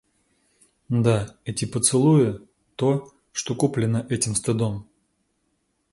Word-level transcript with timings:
Да, 0.89 1.17
эти 1.45 1.65
поцелуи— 1.65 2.39
то, 2.75 3.11
что 3.33 3.53
куплено 3.53 4.03
этим 4.09 4.33
стыдом. 4.33 4.89